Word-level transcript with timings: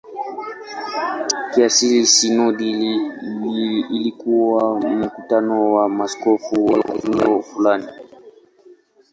Kiasili 1.55 2.07
sinodi 2.07 2.69
ilikuwa 3.95 4.79
mkutano 4.79 5.73
wa 5.73 5.89
maaskofu 5.89 6.65
wa 6.65 6.83
eneo 7.05 7.41
fulani. 7.41 7.87